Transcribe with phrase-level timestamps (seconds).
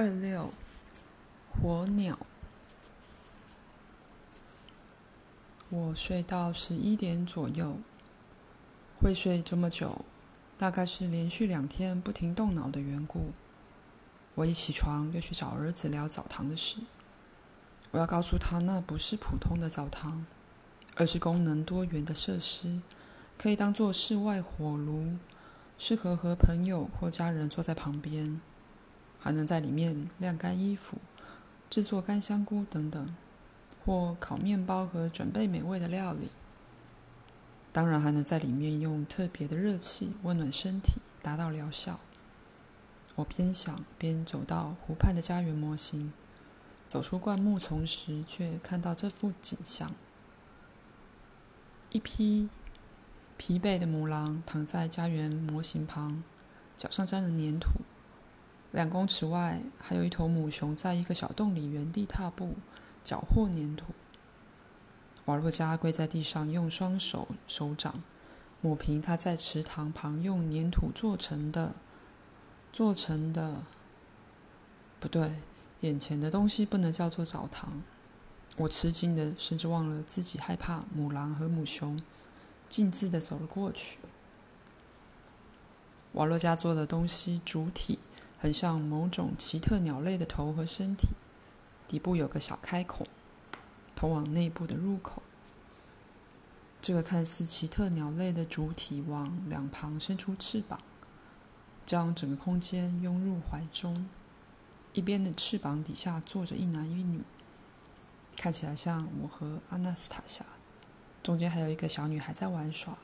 [0.00, 0.50] 二六
[1.50, 2.18] 火鸟。
[5.68, 7.76] 我睡到十一点左右，
[8.98, 10.02] 会睡这么久，
[10.56, 13.32] 大概是连续两天不停动脑的缘故。
[14.34, 16.80] 我一起床就去找儿子聊澡堂的事。
[17.90, 20.24] 我要告诉他，那不是普通的澡堂，
[20.96, 22.80] 而是功能多元的设施，
[23.36, 25.18] 可以当做室外火炉，
[25.76, 28.40] 适合和朋友或家人坐在旁边，
[29.20, 30.98] 还能在里面晾干衣服、
[31.68, 33.14] 制作干香菇等等，
[33.84, 36.28] 或烤面包和准备美味的料理。
[37.72, 42.00] 当然，还能在里面用特别的热气温暖身体，达到疗效。
[43.16, 46.12] 我边想边走到湖畔的家园模型，
[46.88, 49.92] 走出灌木丛时，却看到这幅景象：
[51.90, 52.48] 一匹
[53.36, 56.24] 疲惫的母狼躺在家园模型旁，
[56.76, 57.82] 脚上沾了粘土；
[58.72, 62.54] 两公尺外，还有一头母熊在一个小洞里原地踏步，
[63.02, 63.86] 搅和粘土。
[65.24, 68.02] 瓦洛加跪在地上，用双手手掌
[68.60, 71.74] 抹平他在池塘旁用粘土做成的。
[72.72, 73.64] 做成的
[75.00, 75.32] 不对，
[75.80, 77.82] 眼前的东西不能叫做澡堂。
[78.56, 82.00] 我吃惊的甚至忘了自己害怕母狼和母熊，
[82.68, 83.98] 径自的走了过去。
[86.12, 87.98] 瓦洛加做的东西主体
[88.40, 91.10] 很像某种奇特鸟类的头和身体，
[91.86, 93.06] 底部有个小开孔，
[93.94, 95.22] 通往内部的入口。
[96.80, 100.80] 这个看似奇特鸟类的主体往两旁伸出翅膀。
[101.86, 104.08] 将整个空间拥入怀中，
[104.92, 107.20] 一边的翅膀底下坐着一男一女，
[108.36, 110.44] 看起来像我和阿纳斯塔夏，
[111.20, 112.96] 中间还有一个小女孩在玩耍。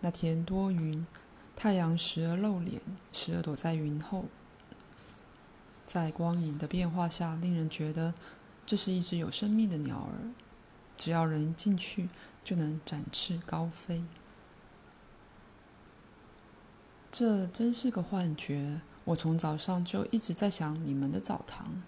[0.00, 1.06] 那天多云，
[1.54, 2.80] 太阳时而露脸，
[3.12, 4.24] 时而躲在云后，
[5.86, 8.14] 在光影的变化下，令人觉得
[8.66, 10.32] 这是一只有生命的鸟儿，
[10.98, 12.08] 只要人进去，
[12.42, 14.04] 就能展翅高飞。
[17.10, 18.80] 这真是个幻觉！
[19.04, 21.82] 我从早上就一直在想你们的澡堂。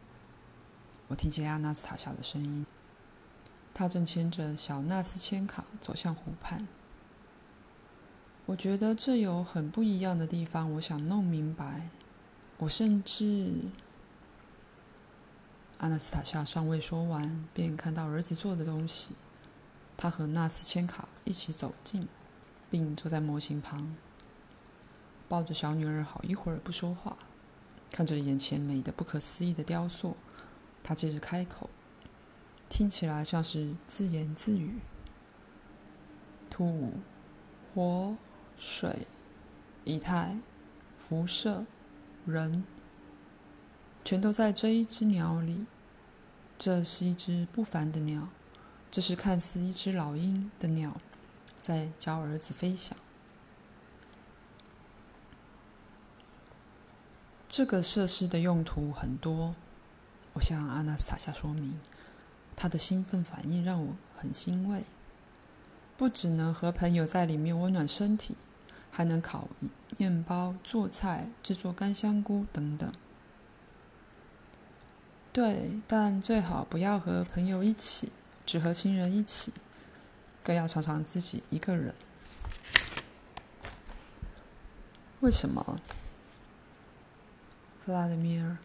[1.08, 2.66] 我听见阿纳斯塔夏的声音，
[3.72, 6.66] 他正牵着小纳斯千卡走向湖畔。
[8.46, 11.88] 我觉得这有很不一样的地方，我想弄明白。
[12.58, 13.52] 我甚至……
[15.78, 19.14] 阿纳斯塔夏尚未说完，便看到儿子做的东西。
[19.96, 22.06] 他和纳斯千卡一起走近，
[22.70, 23.94] 并坐在模型旁。
[25.28, 27.16] 抱着小女儿好一会儿不说话，
[27.90, 30.16] 看着眼前美的不可思议的雕塑，
[30.82, 31.70] 他接着开口，
[32.68, 34.74] 听起来像是自言自语
[36.50, 36.92] ：“土、
[37.74, 38.16] 火、
[38.58, 39.06] 水、
[39.84, 40.36] 以太、
[40.98, 41.64] 辐射、
[42.26, 42.64] 人，
[44.04, 45.66] 全都在这一只鸟里。
[46.56, 48.28] 这是一只不凡的鸟，
[48.90, 51.00] 这是看似一只老鹰的鸟，
[51.60, 52.96] 在教儿子飞翔。”
[57.48, 59.54] 这个设施的用途很多，
[60.32, 61.78] 我向阿纳斯塔夏说明，
[62.56, 64.84] 他的兴奋反应让我很欣慰。
[65.96, 68.36] 不只能和朋友在里面温暖身体，
[68.96, 69.48] 还能烤
[69.96, 72.92] 面包、做菜、制作干香菇等等。
[75.32, 78.12] 对，但最好不要和朋友一起，
[78.46, 79.52] 只和亲人一起，
[80.44, 81.92] 更要常常自己一个人。
[85.18, 85.80] 为什么？
[87.84, 88.56] 弗拉德米尔，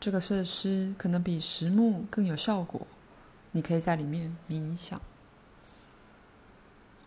[0.00, 2.84] 这个设施可能比实木更有效果。
[3.52, 5.00] 你可以在里面冥想。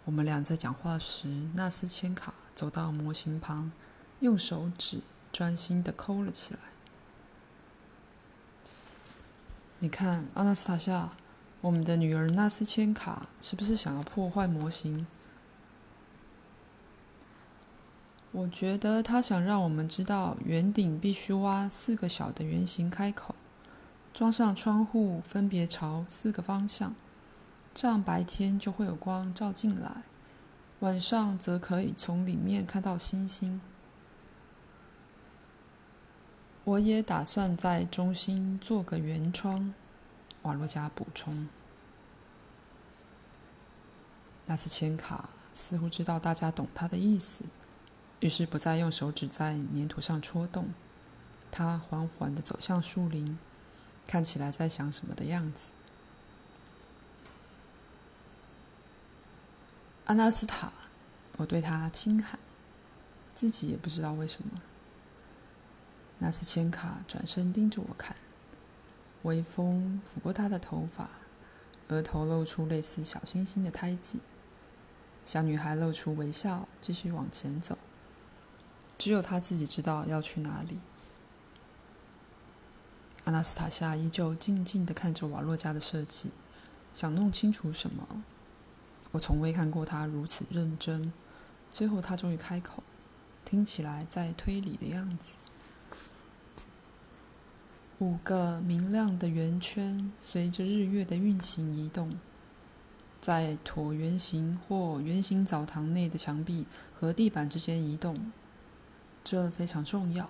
[0.06, 3.72] 我们俩在讲话时，纳斯千卡走到模型旁，
[4.20, 5.02] 用手指
[5.34, 6.60] 专心的抠了起来。
[9.80, 11.10] 你看，阿纳斯塔夏，
[11.62, 15.08] 我们的女儿纳斯千卡是不是想要破坏模型？
[18.32, 23.34] 我觉得他想让我们知道，圆顶必须挖四个小的圆形开口，
[24.14, 26.94] 装上窗户，分别朝四个方向，
[27.74, 30.03] 这样白天就会有光照进来，
[30.82, 33.62] 晚上则可以从里面看到星星。
[36.64, 39.74] 我也打算在中心做个圆窗，
[40.42, 41.48] 瓦洛加补充。
[44.48, 47.46] 纳斯千卡似乎知道大家懂他的意思。
[48.20, 50.68] 于是不再用手指在粘土上戳动，
[51.52, 53.38] 他缓缓地走向树林，
[54.08, 55.70] 看起来在想什么的样子。
[60.11, 60.73] 阿纳斯塔，
[61.37, 62.37] 我对他轻喊，
[63.34, 64.61] 自己也不知道为什么。
[66.19, 68.13] 纳斯千卡转身盯着我看，
[69.22, 71.09] 微风拂过她的头发，
[71.87, 74.19] 额头露出类似小星星的胎记。
[75.25, 77.78] 小女孩露出微笑，继续往前走。
[78.97, 80.78] 只有她自己知道要去哪里。
[83.23, 86.31] 阿纳斯塔夏依旧静静的看着瓦洛加的设计，
[86.93, 88.25] 想弄清楚什么。
[89.11, 91.11] 我从未看过他如此认真。
[91.72, 92.84] 最后，他终于开口，
[93.46, 95.34] 听起来在推理的样子。
[97.99, 102.17] 五个明亮的圆圈随着日月的运行移动，
[103.22, 106.66] 在椭圆形或圆形澡堂内的墙壁
[106.99, 108.31] 和地板之间移动。
[109.23, 110.29] 这非常重要。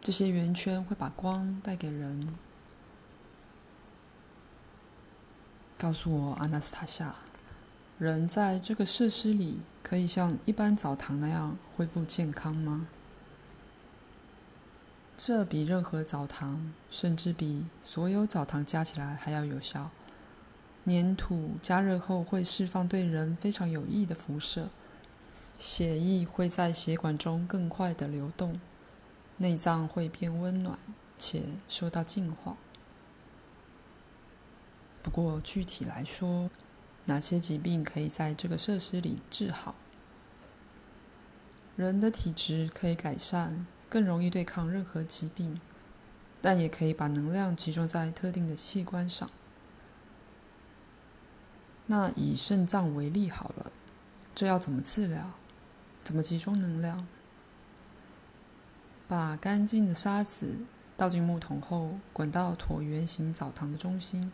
[0.00, 2.28] 这些圆圈会把光带给人。
[5.76, 7.14] 告诉我，阿纳斯塔夏，
[7.98, 12.88] 人在这个设施里可以像一般澡堂那样恢复健康吗？
[15.16, 19.90] 这比任何澡堂，甚至比所有澡堂加起来还要有效。
[20.84, 24.68] 粘土加热后会释放对人非常有益的辐射，
[25.58, 28.60] 血液会在血管中更快的流动。
[29.38, 30.78] 内脏会变温暖
[31.18, 32.56] 且受到净化。
[35.02, 36.50] 不过，具体来说，
[37.06, 39.74] 哪些疾病可以在这个设施里治好？
[41.76, 45.60] 人的体质可以改善，更容易对抗任何疾病，
[46.40, 49.30] 但也可以把能量集中在特定的器官上。
[51.86, 53.70] 那以肾脏为例好了，
[54.34, 55.32] 这要怎么治疗？
[56.02, 57.06] 怎么集中能量？
[59.06, 60.56] 把干净的沙子
[60.96, 64.32] 倒进木桶后，滚到椭圆形澡堂的中心。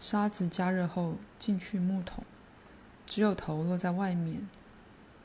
[0.00, 2.24] 沙子加热后进去木桶，
[3.06, 4.48] 只有头露在外面。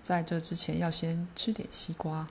[0.01, 2.27] 在这之前，要先吃点西瓜。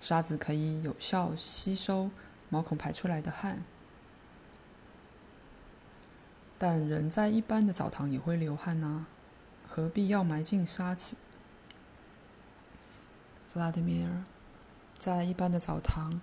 [0.00, 2.10] 沙子可以有效吸收
[2.48, 3.64] 毛孔排出来的汗，
[6.58, 9.06] 但人在一般的澡堂也会流汗啊，
[9.68, 11.16] 何必要埋进沙子？
[13.52, 14.24] 弗拉德米尔。
[14.98, 16.20] 在一般的澡堂，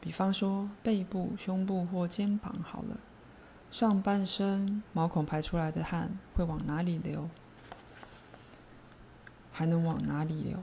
[0.00, 3.00] 比方说背部、胸部或肩膀，好了，
[3.70, 7.30] 上半身毛孔排出来的汗会往哪里流？
[9.52, 10.58] 还能往哪里流？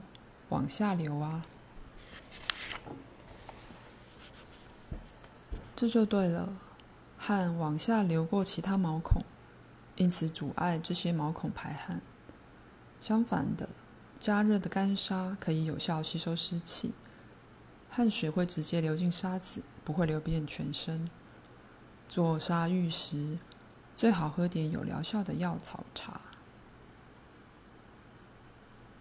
[0.50, 1.44] 往下流啊！
[5.74, 6.54] 这就对了，
[7.16, 9.22] 汗往下流过其他毛孔，
[9.96, 12.02] 因此阻碍这些毛孔排汗。
[13.00, 13.70] 相反的，
[14.20, 16.94] 加热的干沙可以有效吸收湿气。
[17.88, 21.08] 汗水会直接流进沙子，不会流遍全身。
[22.08, 23.38] 做沙浴时，
[23.94, 26.20] 最好喝点有疗效的药草茶。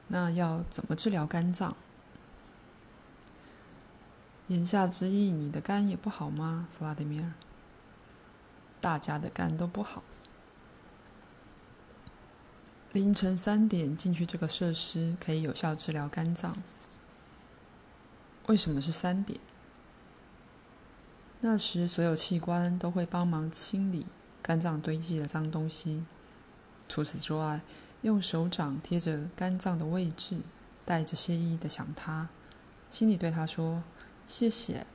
[0.09, 1.75] 那要怎么治疗肝脏？
[4.48, 7.33] 言下之意，你的肝也不好吗，弗拉德米尔？
[8.80, 10.04] 大家的肝都不好。
[12.94, 16.56] 凌晨三点进去这个设施，可以有效治疗肝脏。
[18.48, 19.39] 为什么是三点？
[21.39, 24.06] 那时所有器官都会帮忙清理
[24.42, 26.04] 肝脏堆积的脏东西。
[26.89, 27.62] 除此之外，
[28.01, 30.39] 用手掌贴着肝脏的位置，
[30.84, 32.28] 带着谢意的想他，
[32.89, 33.83] 心里对他说
[34.26, 34.85] ：“谢谢。”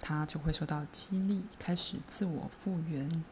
[0.00, 3.24] 他就会受到激励，开始自我复原。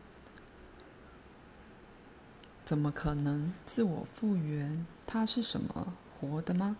[2.64, 4.84] 怎么可能自我复原？
[5.06, 5.92] 他是什么？
[6.18, 6.76] 活的吗？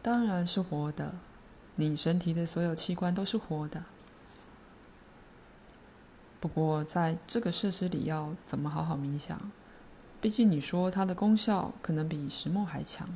[0.00, 1.16] 当然是活的，
[1.80, 3.84] 你身体的所有器官都是活的。
[6.40, 9.40] 不过，在这个设施里要怎么好好冥想？
[10.20, 13.08] 毕竟你说它的功效可能比石墨还强。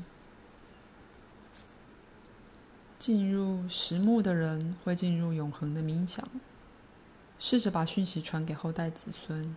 [3.01, 6.25] 进入石墨的人会进入永恒的冥想，
[7.41, 9.57] 试着把讯息传给后代子孙。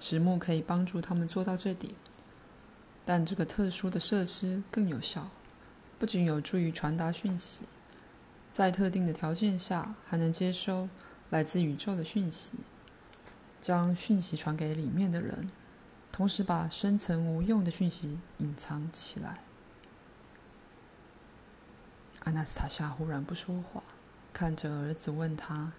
[0.00, 1.92] 石墨可以帮助他们做到这点，
[3.04, 5.28] 但这个特殊的设施更有效。
[5.98, 7.60] 不仅有助于传达讯息，
[8.52, 10.86] 在特定的条件下，还能接收
[11.30, 12.58] 来自宇宙的讯息，
[13.62, 15.50] 将讯息传给里面的人，
[16.12, 19.38] 同时把深层无用的讯息隐藏起来。
[22.24, 23.82] 阿纳斯塔夏忽然不说话，
[24.34, 25.72] 看着儿子问他：“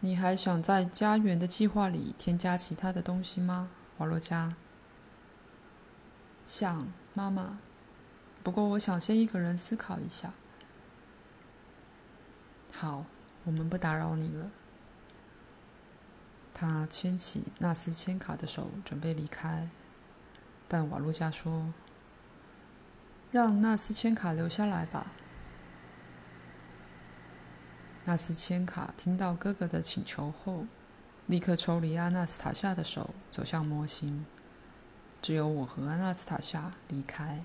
[0.00, 3.68] 你还想在家园的计划里添加其他的东西吗，
[3.98, 4.56] 瓦洛加？”
[6.46, 7.58] 想，妈妈。
[8.42, 10.32] 不过，我想先一个人思考一下。
[12.76, 13.04] 好，
[13.44, 14.50] 我们不打扰你了。
[16.52, 19.68] 他牵起纳斯千卡的手，准备离开，
[20.66, 21.72] 但瓦洛加说
[23.30, 25.12] ：“让纳斯千卡留下来吧。”
[28.04, 30.66] 纳斯千卡听到哥哥的请求后，
[31.26, 34.26] 立刻抽离阿纳斯塔夏的手，走向模型。
[35.22, 37.42] 只有我和阿纳斯塔夏离开。